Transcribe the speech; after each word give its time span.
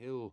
hill. 0.00 0.32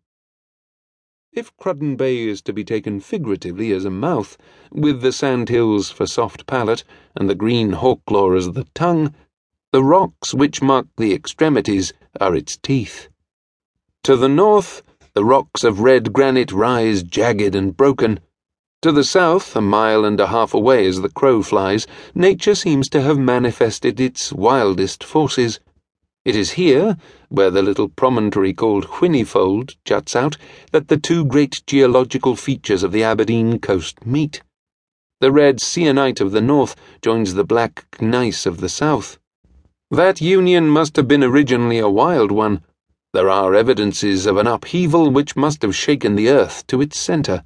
If 1.32 1.58
Cruden 1.58 1.96
Bay 1.96 2.28
is 2.28 2.44
to 2.44 2.54
be 2.54 2.64
taken 2.64 3.00
figuratively 3.00 3.72
as 3.72 3.84
a 3.84 3.90
mouth, 3.90 4.38
with 4.72 5.02
the 5.02 5.12
sandhills 5.12 5.90
for 5.90 6.06
soft 6.06 6.46
palate 6.46 6.84
and 7.16 7.28
the 7.28 7.34
green 7.34 7.72
hawklaw 7.72 8.38
as 8.38 8.52
the 8.52 8.68
tongue, 8.76 9.16
the 9.72 9.84
rocks 9.84 10.36
which 10.36 10.62
mark 10.62 10.86
the 10.98 11.16
extremities 11.16 11.94
are 12.22 12.36
its 12.36 12.58
teeth. 12.58 13.08
To 14.04 14.16
the 14.16 14.30
north, 14.30 14.84
the 15.16 15.26
rocks 15.26 15.64
of 15.64 15.80
red 15.80 16.14
granite 16.14 16.52
rise 16.52 17.02
jagged 17.02 17.56
and 17.56 17.76
broken. 17.76 18.20
To 18.84 18.92
the 18.92 19.04
south, 19.04 19.56
a 19.56 19.62
mile 19.62 20.06
and 20.06 20.20
a 20.20 20.28
half 20.28 20.54
away 20.54 20.86
as 20.86 21.02
the 21.02 21.10
crow 21.10 21.42
flies, 21.42 21.88
nature 22.14 22.54
seems 22.54 22.88
to 22.90 23.02
have 23.02 23.18
manifested 23.18 24.00
its 24.00 24.32
wildest 24.32 25.04
forces. 25.04 25.60
It 26.26 26.36
is 26.36 26.54
here, 26.54 26.98
where 27.30 27.52
the 27.52 27.62
little 27.62 27.88
promontory 27.88 28.52
called 28.52 28.86
Whinnyfold 28.86 29.76
juts 29.86 30.16
out, 30.16 30.38
that 30.72 30.88
the 30.88 30.98
two 30.98 31.24
great 31.24 31.62
geological 31.68 32.36
features 32.36 32.82
of 32.82 32.92
the 32.92 33.04
Aberdeen 33.04 33.60
coast 33.60 34.04
meet. 34.08 34.42
The 35.22 35.32
red 35.32 35.58
sienite 35.60 36.20
of 36.20 36.32
the 36.32 36.42
north 36.42 36.76
joins 37.04 37.36
the 37.36 37.44
black 37.44 37.86
gneiss 38.02 38.48
of 38.48 38.60
the 38.60 38.70
south. 38.70 39.20
That 39.92 40.20
union 40.20 40.68
must 40.68 40.96
have 40.96 41.08
been 41.08 41.24
originally 41.24 41.78
a 41.78 41.88
wild 41.88 42.32
one. 42.32 42.64
There 43.14 43.30
are 43.30 43.54
evidences 43.54 44.26
of 44.26 44.38
an 44.38 44.48
upheaval 44.48 45.12
which 45.12 45.36
must 45.36 45.62
have 45.62 45.76
shaken 45.76 46.16
the 46.16 46.30
earth 46.30 46.66
to 46.68 46.82
its 46.82 46.98
centre. 46.98 47.44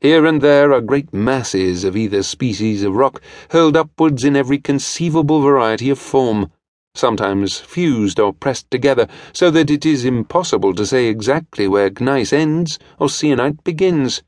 Here 0.00 0.24
and 0.24 0.40
there 0.40 0.72
are 0.72 0.80
great 0.80 1.12
masses 1.12 1.84
of 1.84 1.98
either 1.98 2.22
species 2.22 2.82
of 2.82 2.94
rock 2.94 3.20
hurled 3.50 3.76
upwards 3.76 4.24
in 4.24 4.36
every 4.36 4.58
conceivable 4.58 5.42
variety 5.42 5.90
of 5.90 5.98
form 5.98 6.50
sometimes 6.96 7.58
fused 7.58 8.18
or 8.18 8.32
pressed 8.32 8.70
together, 8.70 9.06
so 9.32 9.50
that 9.50 9.70
it 9.70 9.84
is 9.84 10.04
impossible 10.04 10.74
to 10.74 10.86
say 10.86 11.06
exactly 11.06 11.68
where 11.68 11.90
gneiss 11.90 12.32
ends 12.32 12.78
or 12.98 13.08
sienite 13.08 13.62
begins. 13.64 14.22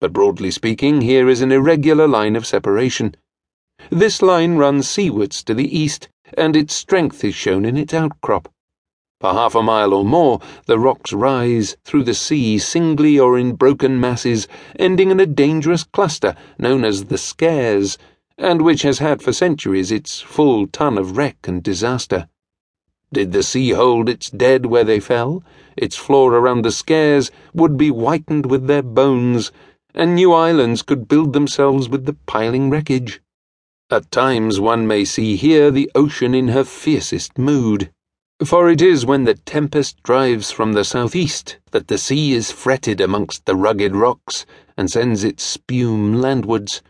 But 0.00 0.12
broadly 0.12 0.50
speaking, 0.50 1.00
here 1.00 1.28
is 1.28 1.42
an 1.42 1.52
irregular 1.52 2.08
line 2.08 2.36
of 2.36 2.46
separation. 2.46 3.14
This 3.90 4.22
line 4.22 4.56
runs 4.56 4.88
seawards 4.88 5.42
to 5.44 5.54
the 5.54 5.76
east, 5.78 6.08
and 6.36 6.56
its 6.56 6.74
strength 6.74 7.24
is 7.24 7.34
shown 7.34 7.64
in 7.64 7.76
its 7.76 7.94
outcrop. 7.94 8.48
For 9.20 9.32
half 9.32 9.54
a 9.54 9.62
mile 9.62 9.94
or 9.94 10.04
more, 10.04 10.40
the 10.66 10.80
rocks 10.80 11.12
rise 11.12 11.76
through 11.84 12.02
the 12.02 12.14
sea 12.14 12.58
singly 12.58 13.20
or 13.20 13.38
in 13.38 13.54
broken 13.54 14.00
masses, 14.00 14.48
ending 14.76 15.12
in 15.12 15.20
a 15.20 15.26
dangerous 15.26 15.84
cluster 15.84 16.34
known 16.58 16.84
as 16.84 17.04
the 17.04 17.16
Skares 17.18 17.98
and 18.42 18.60
which 18.60 18.82
has 18.82 18.98
had 18.98 19.22
for 19.22 19.32
centuries 19.32 19.92
its 19.92 20.20
full 20.20 20.66
ton 20.66 20.98
of 20.98 21.16
wreck 21.16 21.46
and 21.46 21.62
disaster. 21.62 22.28
Did 23.12 23.30
the 23.30 23.44
sea 23.44 23.70
hold 23.70 24.08
its 24.08 24.30
dead 24.30 24.66
where 24.66 24.82
they 24.82 24.98
fell, 24.98 25.44
its 25.76 25.96
floor 25.96 26.34
around 26.34 26.62
the 26.62 26.70
Skares 26.72 27.30
would 27.54 27.76
be 27.76 27.88
whitened 27.88 28.46
with 28.46 28.66
their 28.66 28.82
bones, 28.82 29.52
and 29.94 30.16
new 30.16 30.32
islands 30.32 30.82
could 30.82 31.06
build 31.06 31.34
themselves 31.34 31.88
with 31.88 32.04
the 32.04 32.16
piling 32.26 32.68
wreckage. 32.68 33.20
At 33.90 34.10
times 34.10 34.58
one 34.58 34.88
may 34.88 35.04
see 35.04 35.36
here 35.36 35.70
the 35.70 35.88
ocean 35.94 36.34
in 36.34 36.48
her 36.48 36.64
fiercest 36.64 37.38
mood. 37.38 37.92
For 38.44 38.68
it 38.68 38.82
is 38.82 39.06
when 39.06 39.22
the 39.22 39.34
tempest 39.34 40.02
drives 40.02 40.50
from 40.50 40.72
the 40.72 40.84
southeast 40.84 41.58
that 41.70 41.86
the 41.86 41.98
sea 41.98 42.32
is 42.32 42.50
fretted 42.50 43.00
amongst 43.00 43.46
the 43.46 43.54
rugged 43.54 43.94
rocks 43.94 44.46
and 44.76 44.90
sends 44.90 45.22
its 45.22 45.44
spume 45.44 46.14
landwards. 46.14 46.82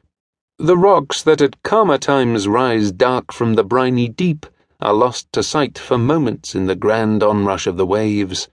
The 0.59 0.77
rocks 0.77 1.23
that 1.23 1.41
at 1.41 1.63
calmer 1.63 1.99
times 1.99 2.47
rise 2.47 2.93
dark 2.93 3.33
from 3.33 3.55
the 3.55 3.65
briny 3.65 4.07
deep 4.09 4.45
are 4.81 4.93
lost 4.93 5.33
to 5.33 5.43
sight 5.43 5.79
for 5.79 5.97
moments 5.97 6.55
in 6.55 6.67
the 6.67 6.77
grand 6.77 7.23
onrush 7.23 7.67
of 7.67 7.77
the 7.77 7.87
waves. 7.87 8.49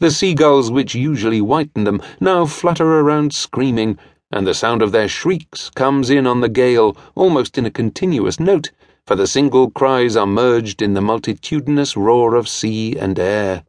The 0.00 0.10
seagulls 0.10 0.70
which 0.70 0.94
usually 0.94 1.40
whiten 1.40 1.84
them 1.84 2.02
now 2.20 2.44
flutter 2.44 3.00
around 3.00 3.32
screaming, 3.32 3.98
and 4.30 4.46
the 4.46 4.54
sound 4.54 4.82
of 4.82 4.92
their 4.92 5.08
shrieks 5.08 5.70
comes 5.70 6.10
in 6.10 6.26
on 6.26 6.40
the 6.40 6.48
gale 6.48 6.96
almost 7.14 7.56
in 7.56 7.64
a 7.64 7.70
continuous 7.70 8.38
note, 8.38 8.70
for 9.06 9.16
the 9.16 9.26
single 9.26 9.70
cries 9.70 10.16
are 10.16 10.26
merged 10.26 10.82
in 10.82 10.94
the 10.94 11.00
multitudinous 11.00 11.96
roar 11.96 12.34
of 12.34 12.48
sea 12.48 12.96
and 12.96 13.18
air. 13.18 13.64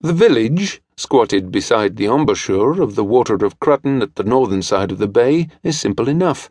The 0.00 0.14
village, 0.14 0.80
squatted 0.98 1.52
beside 1.52 1.94
the 1.94 2.06
embouchure 2.06 2.82
of 2.82 2.96
the 2.96 3.04
water 3.04 3.36
of 3.36 3.60
Cruden 3.60 4.02
at 4.02 4.16
the 4.16 4.24
northern 4.24 4.60
side 4.62 4.90
of 4.90 4.98
the 4.98 5.06
bay, 5.06 5.46
is 5.62 5.78
simple 5.78 6.08
enough. 6.08 6.50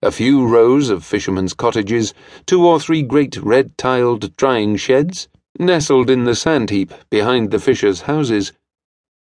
A 0.00 0.10
few 0.10 0.46
rows 0.46 0.88
of 0.88 1.04
fishermen's 1.04 1.52
cottages, 1.52 2.14
two 2.46 2.66
or 2.66 2.80
three 2.80 3.02
great 3.02 3.36
red 3.36 3.76
tiled 3.76 4.34
drying 4.36 4.76
sheds, 4.76 5.28
nestled 5.58 6.08
in 6.08 6.24
the 6.24 6.34
sand 6.34 6.70
heap 6.70 6.90
behind 7.10 7.50
the 7.50 7.58
fishers' 7.58 8.02
houses. 8.02 8.52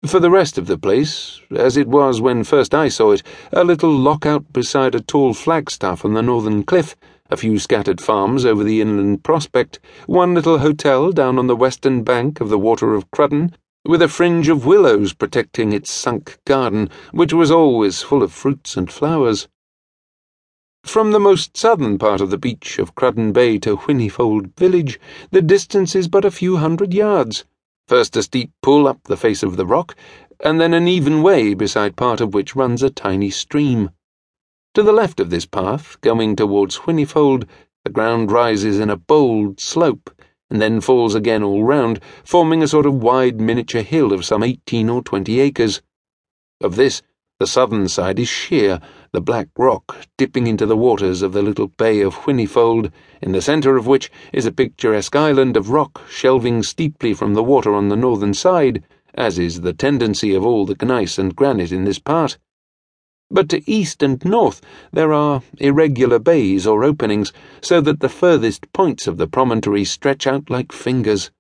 For 0.05 0.21
the 0.21 0.31
rest 0.31 0.57
of 0.57 0.67
the 0.67 0.77
place, 0.77 1.41
as 1.53 1.75
it 1.75 1.89
was 1.89 2.21
when 2.21 2.45
first 2.45 2.73
I 2.73 2.87
saw 2.87 3.11
it, 3.11 3.23
a 3.51 3.65
little 3.65 3.91
lockout 3.93 4.53
beside 4.53 4.95
a 4.95 5.01
tall 5.01 5.33
flagstaff 5.33 6.05
on 6.05 6.13
the 6.13 6.21
northern 6.21 6.63
cliff, 6.63 6.95
a 7.29 7.35
few 7.35 7.59
scattered 7.59 7.99
farms 7.99 8.45
over 8.45 8.63
the 8.63 8.79
inland 8.79 9.21
prospect, 9.21 9.79
one 10.05 10.33
little 10.33 10.59
hotel 10.59 11.11
down 11.11 11.37
on 11.37 11.47
the 11.47 11.57
western 11.57 12.03
bank 12.03 12.39
of 12.39 12.47
the 12.47 12.57
water 12.57 12.93
of 12.93 13.11
Cruden, 13.11 13.53
with 13.85 14.01
a 14.01 14.07
fringe 14.07 14.49
of 14.49 14.65
willows 14.65 15.13
protecting 15.13 15.71
its 15.71 15.91
sunk 15.91 16.39
garden, 16.45 16.89
which 17.11 17.33
was 17.33 17.51
always 17.51 18.01
full 18.01 18.23
of 18.23 18.33
fruits 18.33 18.75
and 18.75 18.91
flowers. 18.91 19.47
From 20.83 21.11
the 21.11 21.19
most 21.19 21.55
southern 21.55 21.97
part 21.97 22.21
of 22.21 22.29
the 22.29 22.37
beach 22.37 22.79
of 22.79 22.95
Cruden 22.95 23.31
Bay 23.31 23.57
to 23.59 23.75
Whinnyfold 23.75 24.55
village, 24.57 24.99
the 25.31 25.41
distance 25.41 25.95
is 25.95 26.07
but 26.07 26.25
a 26.25 26.31
few 26.31 26.57
hundred 26.57 26.93
yards. 26.93 27.45
First 27.87 28.15
a 28.15 28.23
steep 28.23 28.51
pull 28.61 28.87
up 28.87 29.03
the 29.03 29.17
face 29.17 29.43
of 29.43 29.57
the 29.57 29.65
rock, 29.65 29.95
and 30.39 30.59
then 30.59 30.73
an 30.73 30.87
even 30.87 31.21
way 31.21 31.53
beside 31.53 31.95
part 31.95 32.21
of 32.21 32.33
which 32.33 32.55
runs 32.55 32.81
a 32.81 32.89
tiny 32.89 33.29
stream. 33.29 33.91
To 34.73 34.83
the 34.83 34.91
left 34.91 35.19
of 35.19 35.29
this 35.29 35.45
path, 35.45 35.99
going 36.01 36.35
towards 36.35 36.77
Whinnyfold, 36.77 37.47
the 37.83 37.91
ground 37.91 38.31
rises 38.31 38.79
in 38.79 38.89
a 38.89 38.97
bold 38.97 39.59
slope, 39.59 40.09
and 40.49 40.61
then 40.61 40.79
falls 40.79 41.15
again 41.15 41.43
all 41.43 41.63
round, 41.63 41.99
forming 42.23 42.61
a 42.61 42.67
sort 42.67 42.85
of 42.85 43.01
wide 43.01 43.41
miniature 43.41 43.81
hill 43.81 44.13
of 44.13 44.25
some 44.25 44.43
eighteen 44.43 44.89
or 44.89 45.01
twenty 45.01 45.39
acres. 45.39 45.81
Of 46.61 46.75
this, 46.75 47.01
the 47.39 47.47
southern 47.47 47.89
side 47.89 48.17
is 48.17 48.29
sheer, 48.29 48.79
the 49.11 49.19
black 49.19 49.49
rock 49.57 50.07
dipping 50.17 50.47
into 50.47 50.65
the 50.65 50.77
waters 50.77 51.21
of 51.21 51.33
the 51.33 51.41
little 51.41 51.67
bay 51.67 51.99
of 52.01 52.15
Whinnyfold, 52.15 52.91
in 53.21 53.33
the 53.33 53.41
centre 53.41 53.75
of 53.75 53.87
which 53.87 54.09
is 54.31 54.45
a 54.45 54.51
picturesque 54.51 55.15
island 55.15 55.57
of 55.57 55.69
rock 55.69 56.01
shelving 56.09 56.63
steeply 56.63 57.13
from 57.13 57.33
the 57.33 57.43
water 57.43 57.73
on 57.73 57.89
the 57.89 57.97
northern 57.97 58.33
side, 58.33 58.83
as 59.15 59.37
is 59.37 59.61
the 59.61 59.73
tendency 59.73 60.33
of 60.33 60.45
all 60.45 60.65
the 60.65 60.75
gneiss 60.85 61.17
and 61.17 61.35
granite 61.35 61.71
in 61.71 61.83
this 61.83 61.99
part. 61.99 62.37
But 63.31 63.49
to 63.49 63.69
east 63.69 64.03
and 64.03 64.23
north 64.23 64.61
there 64.93 65.11
are 65.11 65.41
irregular 65.57 66.19
bays 66.19 66.67
or 66.67 66.83
openings, 66.83 67.33
so 67.61 67.81
that 67.81 67.99
the 67.99 68.09
furthest 68.09 68.71
points 68.71 69.07
of 69.07 69.17
the 69.17 69.27
promontory 69.27 69.83
stretch 69.83 70.27
out 70.27 70.49
like 70.49 70.71
fingers. 70.71 71.31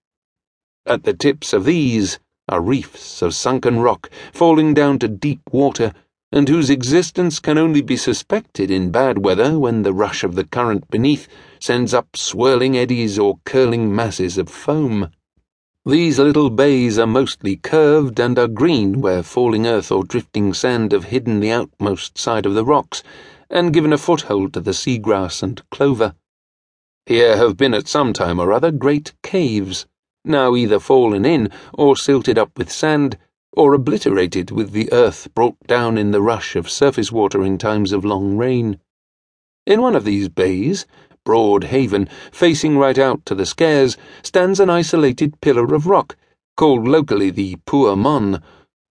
At 0.85 1.03
the 1.03 1.13
tips 1.13 1.53
of 1.53 1.65
these 1.65 2.19
are 2.49 2.61
reefs 2.61 3.21
of 3.21 3.33
sunken 3.33 3.79
rock 3.79 4.09
falling 4.33 4.73
down 4.73 4.99
to 4.99 5.07
deep 5.07 5.41
water, 5.51 5.93
and 6.31 6.49
whose 6.49 6.69
existence 6.69 7.39
can 7.39 7.57
only 7.57 7.81
be 7.81 7.97
suspected 7.97 8.69
in 8.69 8.91
bad 8.91 9.23
weather 9.23 9.57
when 9.57 9.83
the 9.83 9.93
rush 9.93 10.23
of 10.23 10.35
the 10.35 10.43
current 10.43 10.89
beneath 10.89 11.27
sends 11.59 11.93
up 11.93 12.15
swirling 12.15 12.75
eddies 12.75 13.17
or 13.17 13.39
curling 13.45 13.95
masses 13.95 14.37
of 14.37 14.49
foam. 14.49 15.11
These 15.87 16.17
little 16.17 16.49
bays 16.49 16.97
are 16.97 17.05
mostly 17.05 17.57
curved 17.57 18.19
and 18.19 18.39
are 18.39 18.47
green 18.47 19.01
where 19.01 19.21
falling 19.21 19.67
earth 19.67 19.91
or 19.91 20.03
drifting 20.03 20.51
sand 20.51 20.91
have 20.93 21.03
hidden 21.03 21.39
the 21.39 21.51
outmost 21.51 22.17
side 22.17 22.47
of 22.47 22.55
the 22.55 22.65
rocks 22.65 23.03
and 23.51 23.71
given 23.71 23.93
a 23.93 23.99
foothold 23.99 24.53
to 24.53 24.61
the 24.61 24.73
seagrass 24.73 25.43
and 25.43 25.61
clover. 25.69 26.15
Here 27.05 27.37
have 27.37 27.55
been 27.55 27.75
at 27.75 27.87
some 27.87 28.13
time 28.13 28.39
or 28.39 28.51
other 28.51 28.71
great 28.71 29.13
caves, 29.21 29.85
now 30.23 30.55
either 30.55 30.79
fallen 30.79 31.23
in 31.23 31.51
or 31.71 31.95
silted 31.95 32.39
up 32.39 32.57
with 32.57 32.71
sand, 32.71 33.19
or 33.51 33.75
obliterated 33.75 34.49
with 34.49 34.71
the 34.71 34.91
earth 34.91 35.27
brought 35.35 35.59
down 35.67 35.99
in 35.99 36.09
the 36.09 36.21
rush 36.21 36.55
of 36.55 36.67
surface 36.67 37.11
water 37.11 37.43
in 37.43 37.59
times 37.59 37.91
of 37.91 38.03
long 38.03 38.37
rain. 38.37 38.79
In 39.65 39.81
one 39.81 39.95
of 39.95 40.03
these 40.03 40.29
bays, 40.29 40.85
Broad 41.23 41.63
Haven, 41.63 42.07
facing 42.31 42.77
right 42.77 42.99
out 42.99 43.25
to 43.25 43.33
the 43.33 43.47
Skares, 43.47 43.97
stands 44.21 44.59
an 44.59 44.69
isolated 44.69 45.41
pillar 45.41 45.73
of 45.73 45.87
rock, 45.87 46.15
called 46.55 46.87
locally 46.87 47.31
the 47.31 47.55
Puir 47.65 47.95
Mon, 47.95 48.43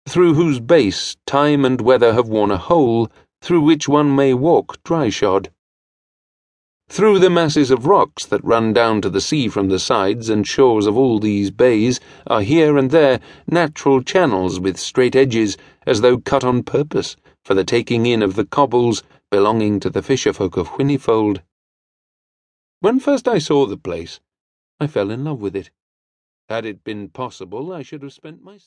through 0.08 0.34
whose 0.34 0.58
base 0.58 1.16
time 1.26 1.64
and 1.64 1.80
weather 1.80 2.12
have 2.12 2.26
worn 2.26 2.50
a 2.50 2.56
hole, 2.56 3.08
through 3.40 3.60
which 3.60 3.88
one 3.88 4.16
may 4.16 4.34
walk 4.34 4.82
dry-shod. 4.82 5.50
Through 6.88 7.20
the 7.20 7.30
masses 7.30 7.70
of 7.70 7.86
rocks 7.86 8.26
that 8.26 8.44
run 8.44 8.72
down 8.72 9.00
to 9.02 9.08
the 9.08 9.20
sea 9.20 9.46
from 9.46 9.68
the 9.68 9.78
sides 9.78 10.28
and 10.28 10.44
shores 10.44 10.88
of 10.88 10.98
all 10.98 11.20
these 11.20 11.52
bays 11.52 12.00
are 12.26 12.42
here 12.42 12.76
and 12.76 12.90
there 12.90 13.20
natural 13.46 14.02
channels 14.02 14.58
with 14.58 14.76
straight 14.76 15.14
edges, 15.14 15.56
as 15.86 16.00
though 16.00 16.18
cut 16.18 16.42
on 16.42 16.64
purpose 16.64 17.14
for 17.44 17.54
the 17.54 17.64
taking 17.64 18.06
in 18.06 18.24
of 18.24 18.34
the 18.34 18.44
cobbles 18.44 19.04
belonging 19.34 19.80
to 19.80 19.90
the 19.90 20.00
fisherfolk 20.00 20.56
of 20.56 20.68
Whinnyfold. 20.68 21.42
When 22.78 23.00
first 23.00 23.26
I 23.26 23.38
saw 23.38 23.66
the 23.66 23.76
place, 23.76 24.20
I 24.78 24.86
fell 24.86 25.10
in 25.10 25.24
love 25.24 25.40
with 25.40 25.56
it. 25.56 25.70
Had 26.48 26.64
it 26.64 26.84
been 26.84 27.08
possible, 27.08 27.72
I 27.72 27.82
should 27.82 28.04
have 28.04 28.12
spent 28.12 28.44
my 28.44 28.58